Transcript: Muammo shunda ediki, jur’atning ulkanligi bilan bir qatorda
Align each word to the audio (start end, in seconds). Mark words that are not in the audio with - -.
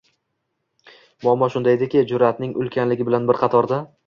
Muammo 1.27 1.49
shunda 1.57 1.75
ediki, 1.77 2.03
jur’atning 2.13 2.57
ulkanligi 2.65 3.09
bilan 3.13 3.31
bir 3.31 3.41
qatorda 3.45 3.83